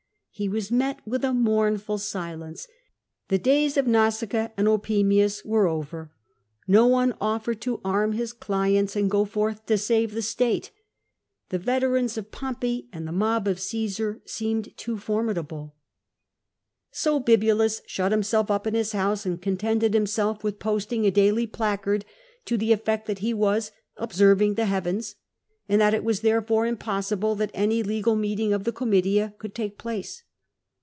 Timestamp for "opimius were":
4.67-5.67